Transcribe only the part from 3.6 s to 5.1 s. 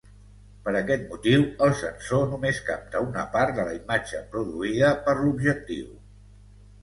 la imatge produïda